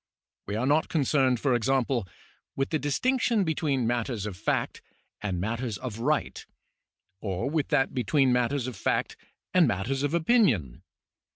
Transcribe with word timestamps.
We 0.47 0.55
are 0.55 0.65
not 0.65 0.89
concerned, 0.89 1.39
for 1.39 1.53
example, 1.53 2.07
with 2.55 2.71
the 2.71 2.79
distinction 2.79 3.43
between 3.43 3.85
matters 3.85 4.25
of 4.25 4.35
fact 4.35 4.81
and 5.21 5.39
matters 5.39 5.77
of 5.77 5.99
rigid, 5.99 6.45
or 7.19 7.47
with 7.47 7.67
that 7.67 7.93
between 7.93 8.33
matters 8.33 8.65
of 8.65 8.75
fact 8.75 9.15
and 9.53 9.67
matters 9.67 10.01
of 10.01 10.15
opinion. 10.15 10.81